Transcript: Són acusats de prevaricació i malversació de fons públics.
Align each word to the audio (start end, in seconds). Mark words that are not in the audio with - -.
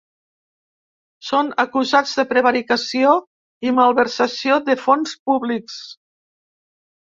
Són 1.27 1.51
acusats 1.63 2.13
de 2.21 2.25
prevaricació 2.31 3.13
i 3.69 3.75
malversació 3.83 4.59
de 4.73 4.79
fons 4.89 5.17
públics. 5.31 5.81